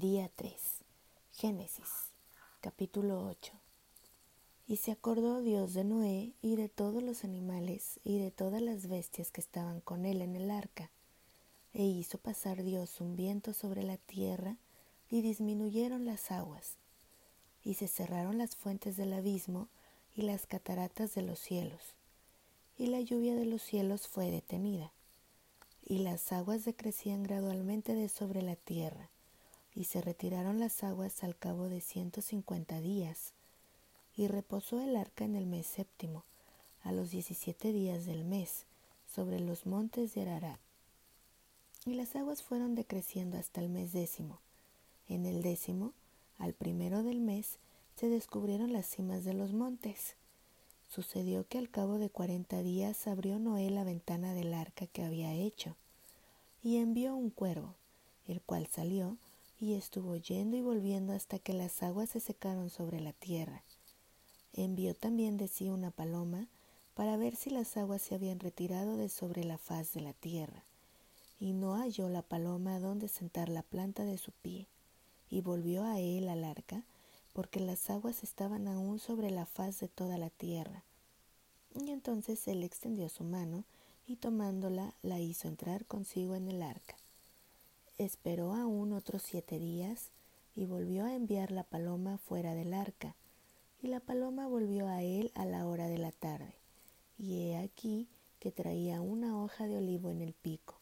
[0.00, 0.52] Día 3.
[1.32, 2.12] Génesis,
[2.60, 3.54] capítulo 8.
[4.68, 8.88] Y se acordó Dios de Noé y de todos los animales y de todas las
[8.88, 10.90] bestias que estaban con él en el arca.
[11.72, 14.58] E hizo pasar Dios un viento sobre la tierra
[15.08, 16.74] y disminuyeron las aguas.
[17.64, 19.66] Y se cerraron las fuentes del abismo
[20.14, 21.94] y las cataratas de los cielos.
[22.76, 24.92] Y la lluvia de los cielos fue detenida.
[25.86, 29.08] Y las aguas decrecían gradualmente de sobre la tierra
[29.76, 33.34] y se retiraron las aguas al cabo de ciento cincuenta días,
[34.16, 36.24] y reposó el arca en el mes séptimo,
[36.82, 38.64] a los diecisiete días del mes,
[39.14, 40.58] sobre los montes de Ararat.
[41.84, 44.40] Y las aguas fueron decreciendo hasta el mes décimo.
[45.08, 45.92] En el décimo,
[46.38, 47.58] al primero del mes,
[47.96, 50.16] se descubrieron las cimas de los montes.
[50.88, 55.34] Sucedió que al cabo de cuarenta días abrió Noé la ventana del arca que había
[55.34, 55.76] hecho,
[56.62, 57.74] y envió un cuervo,
[58.26, 59.18] el cual salió
[59.58, 63.62] y estuvo yendo y volviendo hasta que las aguas se secaron sobre la tierra.
[64.52, 66.48] Envió también de sí una paloma
[66.94, 70.64] para ver si las aguas se habían retirado de sobre la faz de la tierra.
[71.38, 74.66] Y no halló la paloma donde sentar la planta de su pie,
[75.28, 76.84] y volvió a él al arca,
[77.34, 80.84] porque las aguas estaban aún sobre la faz de toda la tierra.
[81.74, 83.64] Y entonces él extendió su mano,
[84.06, 86.96] y tomándola la hizo entrar consigo en el arca.
[87.98, 90.10] Esperó aún otros siete días
[90.54, 93.16] y volvió a enviar la paloma fuera del arca.
[93.82, 96.52] Y la paloma volvió a él a la hora de la tarde.
[97.18, 98.06] Y he aquí
[98.38, 100.74] que traía una hoja de olivo en el pico.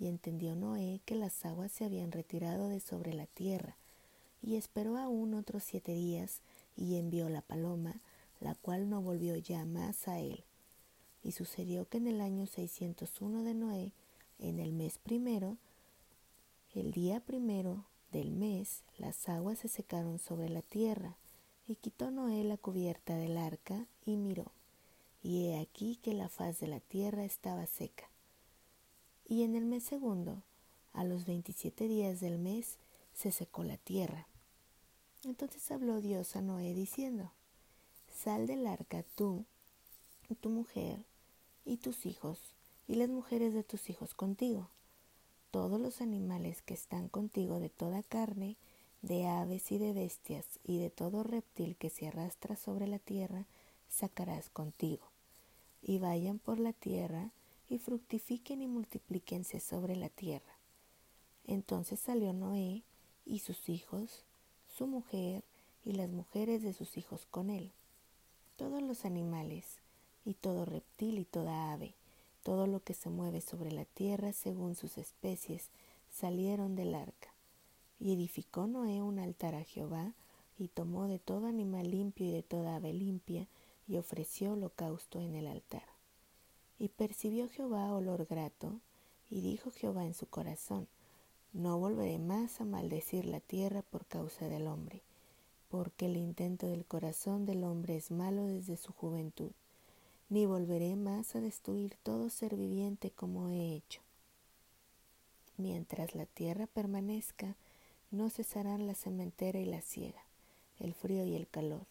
[0.00, 3.76] Y entendió Noé que las aguas se habían retirado de sobre la tierra.
[4.42, 6.40] Y esperó aún otros siete días
[6.76, 8.00] y envió la paloma,
[8.40, 10.42] la cual no volvió ya más a él.
[11.22, 13.92] Y sucedió que en el año 601 de Noé,
[14.40, 15.56] en el mes primero,
[16.76, 21.16] el día primero del mes las aguas se secaron sobre la tierra,
[21.66, 24.52] y quitó Noé la cubierta del arca y miró,
[25.22, 28.10] y he aquí que la faz de la tierra estaba seca.
[29.26, 30.42] Y en el mes segundo,
[30.92, 32.76] a los veintisiete días del mes,
[33.14, 34.28] se secó la tierra.
[35.24, 37.32] Entonces habló Dios a Noé diciendo,
[38.12, 39.46] Sal del arca tú,
[40.42, 41.06] tu mujer,
[41.64, 42.38] y tus hijos,
[42.86, 44.68] y las mujeres de tus hijos contigo
[45.50, 48.56] todos los animales que están contigo de toda carne,
[49.02, 53.46] de aves y de bestias, y de todo reptil que se arrastra sobre la tierra,
[53.88, 55.04] sacarás contigo.
[55.82, 57.30] Y vayan por la tierra,
[57.68, 60.58] y fructifiquen y multiplíquense sobre la tierra.
[61.46, 62.82] Entonces salió Noé
[63.24, 64.24] y sus hijos,
[64.76, 65.44] su mujer
[65.84, 67.72] y las mujeres de sus hijos con él,
[68.56, 69.80] todos los animales,
[70.26, 71.94] y todo reptil y toda ave,
[72.46, 75.68] todo lo que se mueve sobre la tierra según sus especies,
[76.12, 77.34] salieron del arca.
[77.98, 80.12] Y edificó Noé un altar a Jehová,
[80.56, 83.48] y tomó de todo animal limpio y de toda ave limpia,
[83.88, 85.82] y ofreció holocausto en el altar.
[86.78, 88.78] Y percibió Jehová olor grato,
[89.28, 90.86] y dijo Jehová en su corazón,
[91.52, 95.02] No volveré más a maldecir la tierra por causa del hombre,
[95.68, 99.50] porque el intento del corazón del hombre es malo desde su juventud
[100.28, 104.00] ni volveré más a destruir todo ser viviente como he hecho.
[105.56, 107.56] Mientras la tierra permanezca,
[108.10, 110.22] no cesarán la cementera y la siega,
[110.80, 111.86] el frío y el calor,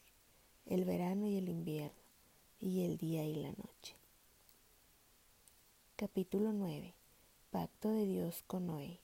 [0.66, 1.98] el verano y el invierno,
[2.60, 3.96] y el día y la noche.
[5.96, 6.94] Capítulo 9.
[7.52, 9.00] Pacto de Dios con Noé.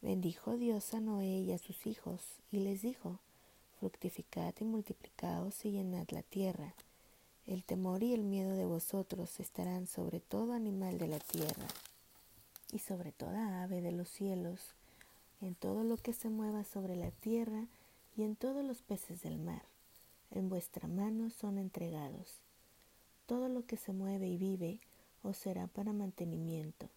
[0.00, 3.18] Bendijo Dios a Noé y a sus hijos, y les dijo,
[3.78, 6.74] Fructificad y multiplicaos y llenad la tierra
[7.48, 11.66] el temor y el miedo de vosotros estarán sobre todo animal de la tierra
[12.70, 14.60] y sobre toda ave de los cielos,
[15.40, 17.64] en todo lo que se mueva sobre la tierra
[18.18, 19.62] y en todos los peces del mar.
[20.30, 22.36] En vuestra mano son entregados.
[23.24, 24.78] Todo lo que se mueve y vive
[25.22, 26.90] os será para mantenimiento,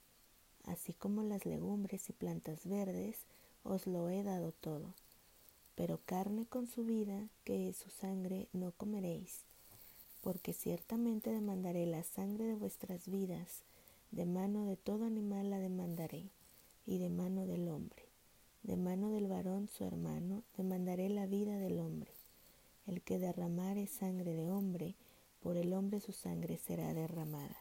[0.65, 3.19] así como las legumbres y plantas verdes
[3.63, 4.93] os lo he dado todo.
[5.75, 9.45] Pero carne con su vida, que es su sangre, no comeréis
[10.21, 13.63] porque ciertamente demandaré la sangre de vuestras vidas,
[14.11, 16.29] de mano de todo animal la demandaré,
[16.85, 18.03] y de mano del hombre,
[18.63, 22.11] de mano del varón su hermano, demandaré la vida del hombre.
[22.85, 24.95] El que derramare sangre de hombre,
[25.41, 27.57] por el hombre su sangre será derramada,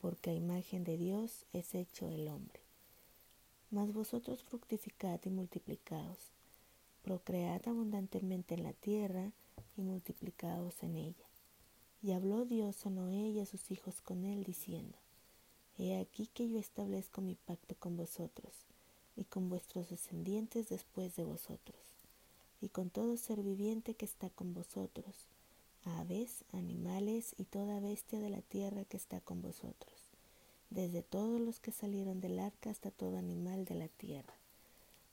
[0.00, 2.60] porque a imagen de Dios es hecho el hombre.
[3.70, 6.32] Mas vosotros fructificad y multiplicaos,
[7.02, 9.32] procread abundantemente en la tierra
[9.76, 11.33] y multiplicaos en ella
[12.04, 14.98] y habló Dios a Noé y a sus hijos con él, diciendo,
[15.78, 18.52] He aquí que yo establezco mi pacto con vosotros,
[19.16, 21.80] y con vuestros descendientes después de vosotros,
[22.60, 25.14] y con todo ser viviente que está con vosotros,
[25.84, 29.94] aves, animales y toda bestia de la tierra que está con vosotros,
[30.68, 34.34] desde todos los que salieron del arca hasta todo animal de la tierra.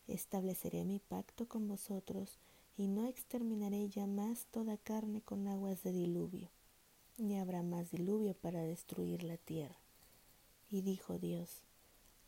[0.10, 2.38] Estableceré mi pacto con vosotros,
[2.78, 6.50] y no exterminaré ya más toda carne con aguas de diluvio,
[7.18, 9.75] ni habrá más diluvio para destruir la tierra.
[10.69, 11.50] Y dijo Dios,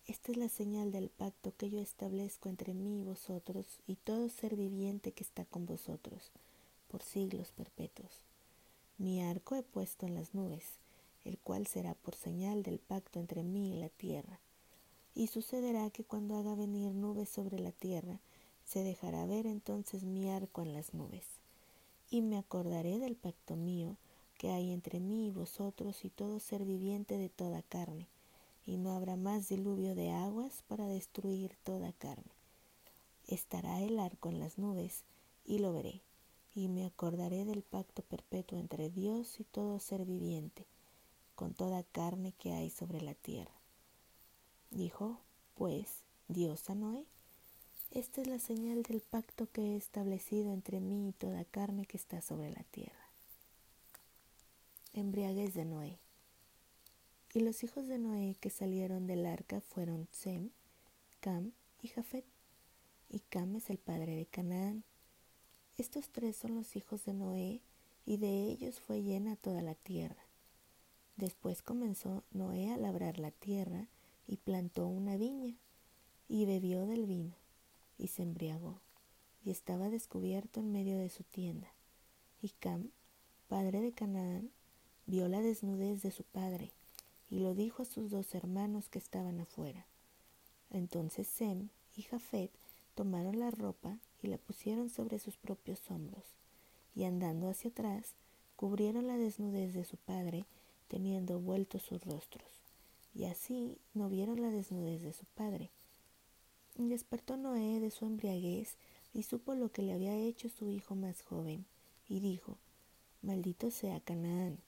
[0.06, 4.28] esta es la señal del pacto que yo establezco entre mí y vosotros y todo
[4.28, 6.30] ser viviente que está con vosotros,
[6.88, 8.12] por siglos perpetuos.
[8.98, 10.64] Mi arco he puesto en las nubes,
[11.24, 14.40] el cual será por señal del pacto entre mí y la tierra.
[15.14, 18.20] Y sucederá que cuando haga venir nubes sobre la tierra,
[18.66, 21.24] se dejará ver entonces mi arco en las nubes.
[22.10, 23.96] Y me acordaré del pacto mío
[24.38, 28.08] que hay entre mí y vosotros y todo ser viviente de toda carne,
[28.66, 32.32] y no habrá más diluvio de aguas para destruir toda carne.
[33.26, 35.04] Estará el arco en las nubes,
[35.46, 36.02] y lo veré,
[36.54, 40.66] y me acordaré del pacto perpetuo entre Dios y todo ser viviente,
[41.34, 43.54] con toda carne que hay sobre la tierra.
[44.70, 45.18] Dijo,
[45.54, 47.04] pues, Dios a Noé,
[47.90, 51.96] esta es la señal del pacto que he establecido entre mí y toda carne que
[51.96, 53.03] está sobre la tierra.
[54.94, 55.98] Embriaguez de Noé.
[57.34, 60.50] Y los hijos de Noé que salieron del arca fueron Sem,
[61.20, 61.52] Cam
[61.82, 62.24] y Jafet.
[63.10, 64.84] Y Cam es el padre de Canaán.
[65.76, 67.60] Estos tres son los hijos de Noé,
[68.06, 70.24] y de ellos fue llena toda la tierra.
[71.16, 73.88] Después comenzó Noé a labrar la tierra
[74.26, 75.54] y plantó una viña,
[76.28, 77.34] y bebió del vino
[77.98, 78.80] y se embriagó,
[79.44, 81.72] y estaba descubierto en medio de su tienda.
[82.42, 82.90] Y Cam,
[83.48, 84.50] padre de Canaán,
[85.06, 86.70] vio la desnudez de su padre,
[87.30, 89.86] y lo dijo a sus dos hermanos que estaban afuera.
[90.70, 92.50] Entonces Sem y Jafet
[92.94, 96.24] tomaron la ropa y la pusieron sobre sus propios hombros,
[96.94, 98.14] y andando hacia atrás,
[98.56, 100.44] cubrieron la desnudez de su padre,
[100.88, 102.62] teniendo vueltos sus rostros,
[103.14, 105.70] y así no vieron la desnudez de su padre,
[106.76, 108.76] Despertó Noé de su embriaguez
[109.12, 111.66] y supo lo que le había hecho su hijo más joven,
[112.08, 112.58] y dijo,
[113.22, 114.58] Maldito sea Canaán,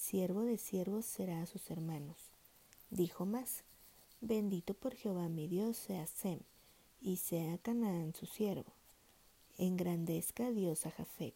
[0.00, 2.16] siervo de siervos será a sus hermanos.
[2.90, 3.64] Dijo más,
[4.22, 6.40] Bendito por Jehová mi Dios sea Sem,
[7.00, 8.72] y sea Canaán su siervo.
[9.58, 11.34] Engrandezca Dios a Jafet,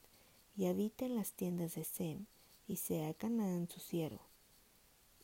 [0.57, 2.27] y habite en las tiendas de Sem,
[2.67, 4.23] y sea Canaán su siervo.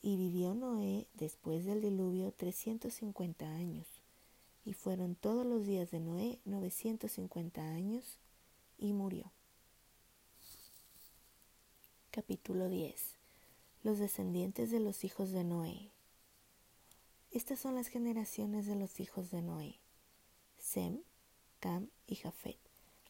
[0.01, 3.87] Y vivió Noé después del diluvio trescientos cincuenta años
[4.65, 8.19] y fueron todos los días de Noé 950 años
[8.77, 9.31] y murió.
[12.11, 13.20] Capítulo 10.
[13.83, 15.91] Los descendientes de los hijos de Noé.
[17.31, 19.79] Estas son las generaciones de los hijos de Noé.
[20.57, 21.01] Sem,
[21.59, 22.59] Cam y Jafet,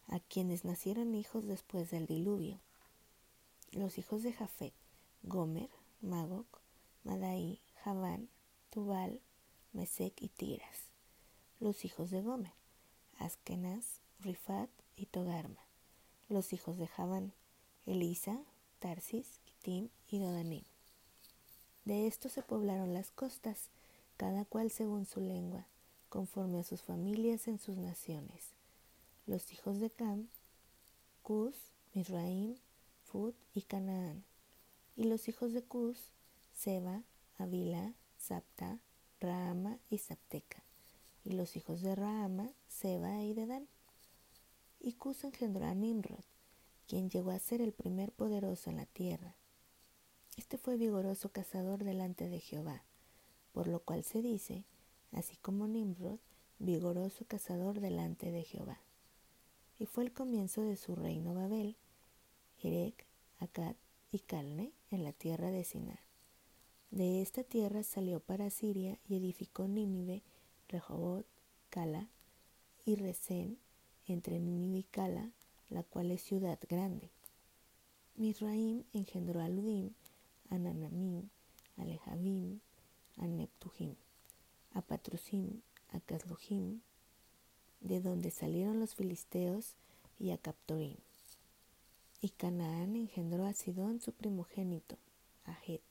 [0.07, 2.59] a quienes nacieron hijos después del diluvio.
[3.71, 4.73] Los hijos de Jafet,
[5.23, 5.69] Gomer,
[6.01, 6.47] Magog,
[7.03, 8.29] Madai, Javán,
[8.69, 9.21] Tubal,
[9.73, 10.91] Mesec y Tiras
[11.61, 12.51] los hijos de Gomer,
[13.19, 15.61] Askenaz, Rifat y Togarma,
[16.27, 17.33] los hijos de Javán,
[17.85, 18.41] Elisa,
[18.79, 20.63] Tarsis, Kitim y Dodanim.
[21.85, 23.69] De estos se poblaron las costas,
[24.17, 25.67] cada cual según su lengua,
[26.09, 28.53] conforme a sus familias en sus naciones.
[29.27, 30.29] Los hijos de Cam,
[31.21, 31.53] Cus,
[31.93, 32.55] Misraim,
[33.03, 34.23] Fut y Canaán.
[34.95, 36.09] Y los hijos de Cus,
[36.55, 37.03] Seba,
[37.37, 38.79] Avila, Sapta,
[39.19, 40.63] Rahama y Sapteca
[41.23, 43.67] y los hijos de Rahama, Seba y Dedán.
[44.79, 46.23] Y Cus engendró a Nimrod,
[46.87, 49.35] quien llegó a ser el primer poderoso en la tierra.
[50.37, 52.83] Este fue vigoroso cazador delante de Jehová,
[53.51, 54.63] por lo cual se dice,
[55.11, 56.19] así como Nimrod,
[56.59, 58.79] vigoroso cazador delante de Jehová.
[59.79, 61.75] Y fue el comienzo de su reino Babel,
[62.61, 63.05] Erec,
[63.39, 63.75] Akkad
[64.11, 65.99] y Calne en la tierra de Sinar.
[66.91, 70.23] De esta tierra salió para Siria y edificó Nínive
[70.67, 71.25] Rehobot,
[71.69, 72.09] Cala
[72.85, 73.57] y Resén,
[74.07, 75.31] entre Nínive y Cala,
[75.69, 77.09] la cual es ciudad grande.
[78.15, 79.93] Misraim engendró a Ludim,
[80.51, 81.29] a Nanamim,
[81.77, 82.59] a Lehavim,
[83.17, 83.95] a Neptujim,
[84.73, 86.81] a Patrusim, a Casluhim,
[87.79, 89.75] de donde salieron los filisteos,
[90.19, 90.97] y a Captorim.
[92.21, 94.97] Y Canaán engendró a Sidón su primogénito,
[95.45, 95.81] a Het,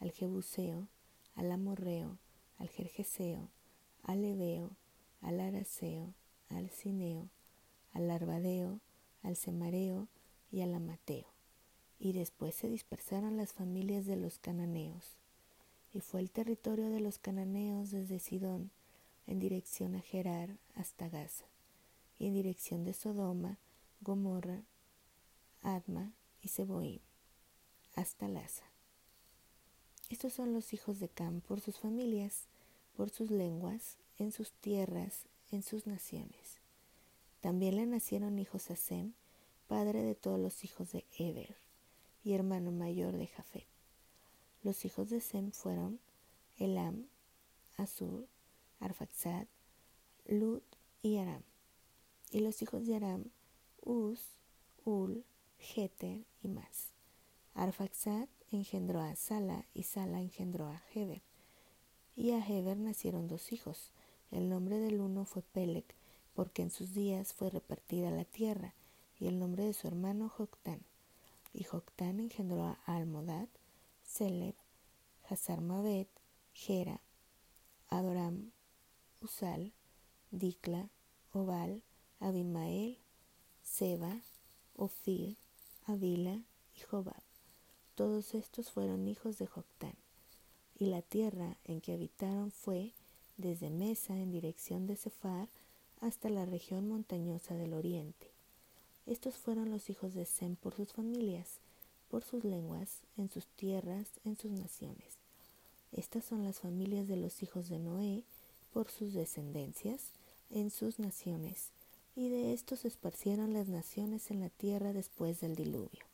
[0.00, 0.88] al Jebuseo,
[1.34, 2.16] al Amorreo,
[2.58, 3.50] al Jerjeseo,
[4.04, 4.70] al Ebeo,
[5.20, 6.14] al Araceo,
[6.48, 7.28] al Cineo,
[7.92, 8.80] al Arbadeo,
[9.22, 10.08] al Semareo
[10.50, 11.31] y al Amateo.
[12.04, 15.12] Y después se dispersaron las familias de los cananeos.
[15.94, 18.72] Y fue el territorio de los cananeos desde Sidón
[19.28, 21.44] en dirección a Gerar hasta Gaza,
[22.18, 23.56] y en dirección de Sodoma,
[24.00, 24.64] Gomorra,
[25.62, 26.98] Adma y Seboim,
[27.94, 28.64] hasta Laza.
[30.10, 32.46] Estos son los hijos de Cam por sus familias,
[32.96, 36.58] por sus lenguas, en sus tierras, en sus naciones.
[37.40, 39.12] También le nacieron hijos a Sem,
[39.68, 41.61] padre de todos los hijos de Eber,
[42.24, 43.66] y hermano mayor de Jafet.
[44.62, 45.98] Los hijos de Sem fueron
[46.58, 47.06] Elam,
[47.76, 48.28] Azur,
[48.80, 49.46] Arfaxad,
[50.26, 50.62] Lut
[51.02, 51.42] y Aram.
[52.30, 53.24] Y los hijos de Aram,
[53.80, 54.20] Uz,
[54.84, 55.24] Ul,
[55.58, 56.92] Geter y más.
[57.54, 61.22] Arfaxad engendró a Sala y Sala engendró a Heber.
[62.14, 63.90] Y a Heber nacieron dos hijos.
[64.30, 65.94] El nombre del uno fue Pelec,
[66.34, 68.74] porque en sus días fue repartida la tierra,
[69.18, 70.80] y el nombre de su hermano Joctán.
[71.52, 73.48] Y Joctán engendró a Almodad,
[74.02, 74.54] Seleb,
[75.28, 76.08] Hazarmabet,
[76.52, 77.00] Gera,
[77.88, 78.52] Adoram,
[79.20, 79.72] Usal,
[80.30, 80.90] Dikla,
[81.32, 81.82] Obal,
[82.20, 82.98] Abimael,
[83.62, 84.22] Seba,
[84.76, 85.36] Ofir,
[85.86, 86.42] Avila
[86.74, 87.22] y Jobab.
[87.94, 89.94] Todos estos fueron hijos de Joctán.
[90.78, 92.92] Y la tierra en que habitaron fue
[93.36, 95.48] desde Mesa en dirección de Sefar
[96.00, 98.31] hasta la región montañosa del oriente.
[99.06, 101.58] Estos fueron los hijos de Sem por sus familias,
[102.08, 105.18] por sus lenguas, en sus tierras, en sus naciones.
[105.92, 108.22] Estas son las familias de los hijos de Noé
[108.72, 110.12] por sus descendencias,
[110.50, 111.70] en sus naciones,
[112.14, 116.04] y de estos se esparcieron las naciones en la tierra después del diluvio.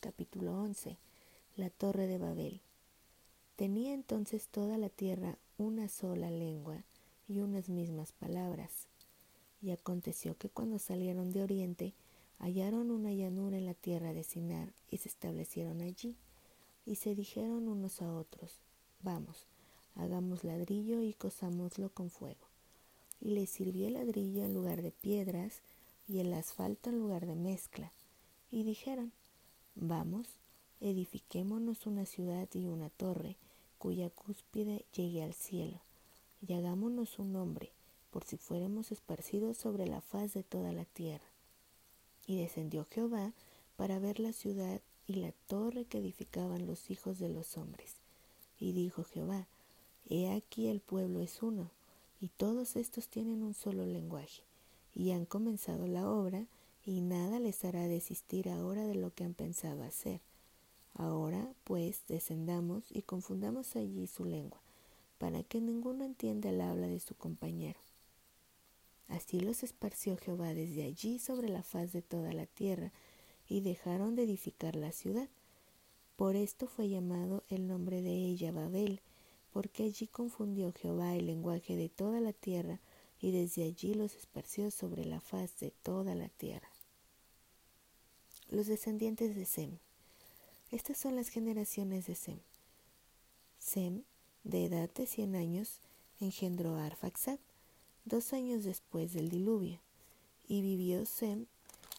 [0.00, 0.98] Capítulo 11.
[1.56, 2.60] La torre de Babel.
[3.56, 6.82] Tenía entonces toda la tierra una sola lengua
[7.28, 8.88] y unas mismas palabras.
[9.64, 11.94] Y aconteció que cuando salieron de oriente,
[12.38, 16.16] hallaron una llanura en la tierra de Sinar y se establecieron allí.
[16.84, 18.60] Y se dijeron unos a otros,
[19.02, 19.46] vamos,
[19.94, 22.46] hagamos ladrillo y cosámoslo con fuego.
[23.22, 25.62] Y les sirvió el ladrillo en lugar de piedras
[26.06, 27.90] y el asfalto en lugar de mezcla.
[28.50, 29.12] Y dijeron,
[29.76, 30.28] vamos,
[30.80, 33.38] edifiquémonos una ciudad y una torre,
[33.78, 35.80] cuya cúspide llegue al cielo,
[36.46, 37.72] y hagámonos un nombre,
[38.14, 41.26] por si fuéramos esparcidos sobre la faz de toda la tierra.
[42.28, 43.32] Y descendió Jehová
[43.76, 47.96] para ver la ciudad y la torre que edificaban los hijos de los hombres.
[48.56, 49.48] Y dijo Jehová,
[50.08, 51.72] He aquí el pueblo es uno,
[52.20, 54.44] y todos estos tienen un solo lenguaje,
[54.94, 56.46] y han comenzado la obra,
[56.86, 60.20] y nada les hará desistir ahora de lo que han pensado hacer.
[60.94, 64.60] Ahora, pues, descendamos y confundamos allí su lengua,
[65.18, 67.80] para que ninguno entienda el habla de su compañero.
[69.08, 72.92] Así los esparció Jehová desde allí sobre la faz de toda la tierra,
[73.46, 75.28] y dejaron de edificar la ciudad.
[76.16, 79.00] Por esto fue llamado el nombre de ella Babel,
[79.52, 82.80] porque allí confundió Jehová el lenguaje de toda la tierra,
[83.20, 86.68] y desde allí los esparció sobre la faz de toda la tierra.
[88.48, 89.78] Los descendientes de Sem.
[90.70, 92.40] Estas son las generaciones de Sem.
[93.58, 94.02] Sem,
[94.42, 95.80] de edad de cien años,
[96.20, 96.86] engendró a
[98.04, 99.80] dos años después del diluvio,
[100.48, 101.46] y vivió Sem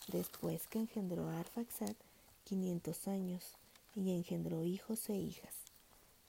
[0.07, 1.95] después que engendró a Arfaxad
[2.43, 3.43] quinientos años,
[3.95, 5.53] y engendró hijos e hijas.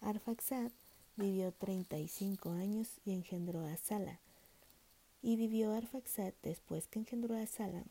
[0.01, 0.71] Arfaxad
[1.17, 4.21] vivió treinta y cinco años y engendró a Sala.
[5.23, 7.85] Y vivió Arfaxad después que engendró a Sala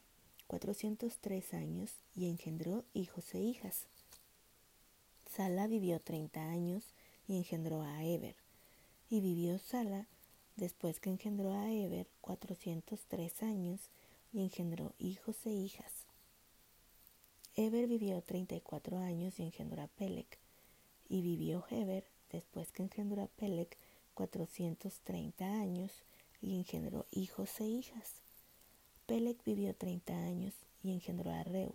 [0.47, 3.85] cuatrocientos tres años y engendró hijos e hijas.
[5.35, 6.83] Sala vivió treinta años
[7.27, 8.35] y engendró a Eber.
[9.09, 10.07] Y vivió Sala
[10.55, 13.89] después que engendró a Eber cuatrocientos tres años
[14.31, 16.05] y engendró hijos e hijas.
[17.55, 20.39] Eber vivió treinta y cuatro años y engendró a Pelec,
[21.07, 23.77] y vivió Heber después que engendró a Pelec
[24.13, 25.91] cuatrocientos treinta años
[26.41, 28.21] y engendró hijos e hijas.
[29.05, 31.73] Pelec vivió treinta años y engendró a Reu,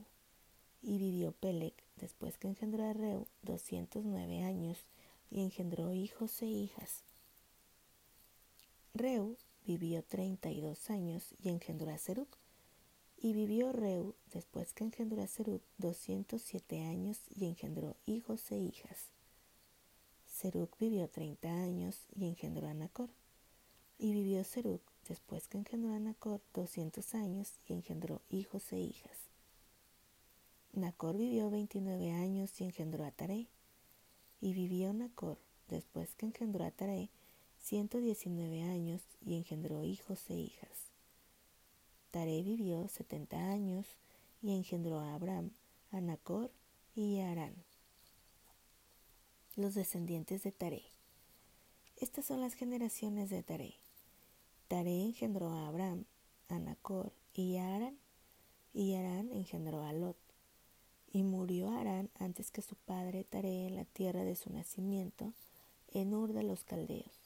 [0.82, 4.78] y vivió Pelec después que engendró a Reu doscientos nueve años
[5.30, 7.04] y engendró hijos e hijas.
[8.94, 12.28] Reu vivió treinta y dos años y engendró a Serug,
[13.22, 18.56] y vivió Reu, después que engendró a Serug, doscientos siete años y engendró hijos e
[18.56, 19.10] hijas.
[20.26, 23.10] Serug vivió treinta años y engendró a Nacor.
[23.98, 29.18] Y vivió Serug, después que engendró a Nacor, doscientos años y engendró hijos e hijas.
[30.72, 33.48] Nacor vivió veintinueve años y engendró a Taré.
[34.40, 37.10] Y vivió Nacor, después que engendró a Taré,
[37.60, 40.90] ciento diecinueve años y engendró hijos e hijas.
[42.10, 43.86] Taré vivió setenta años
[44.42, 45.50] y engendró a Abraham,
[45.92, 46.50] a Nacor
[46.96, 47.54] y a Arán.
[49.56, 50.82] Los descendientes de Taré.
[51.96, 53.74] Estas son las generaciones de Taré.
[54.68, 56.04] Taré engendró a Abraham,
[56.48, 57.98] a Nacor y a Arán,
[58.72, 60.16] y Arán engendró a Lot.
[61.12, 65.34] Y murió Arán antes que su padre Taré en la tierra de su nacimiento,
[65.92, 67.19] en Ur de los Caldeos.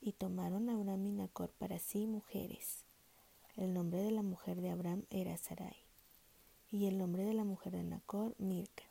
[0.00, 2.84] Y tomaron a Abraham y Nacor para sí mujeres.
[3.56, 5.76] El nombre de la mujer de Abraham era Sarai.
[6.70, 8.84] Y el nombre de la mujer de Nacor, Milca,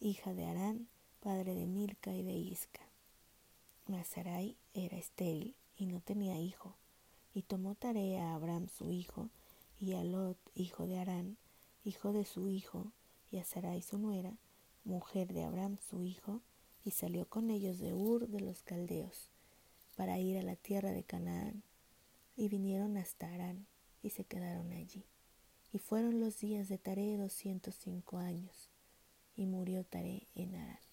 [0.00, 0.88] hija de Arán,
[1.20, 2.80] padre de Milca y de Isca.
[3.86, 6.74] Mas Sarai era estéril y no tenía hijo.
[7.34, 9.28] Y tomó tarea a Abraham su hijo,
[9.78, 11.36] y a Lot, hijo de Arán,
[11.84, 12.92] hijo de su hijo,
[13.30, 14.38] y a Sarai su nuera,
[14.84, 16.40] mujer de Abraham su hijo,
[16.84, 19.28] y salió con ellos de Ur de los Caldeos,
[19.96, 21.64] para ir a la tierra de Canaán,
[22.36, 23.66] y vinieron hasta Arán,
[24.02, 25.04] y se quedaron allí.
[25.72, 28.70] Y fueron los días de Taré doscientos cinco años,
[29.34, 30.85] y murió Taré en Arán.